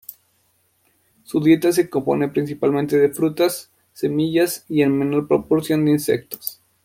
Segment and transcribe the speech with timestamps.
[1.25, 6.59] Su dieta se compone principalmente de frutas, semillas y en menor proporción de insectos.